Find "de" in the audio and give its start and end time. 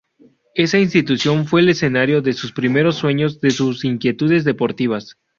2.23-2.33, 3.39-3.51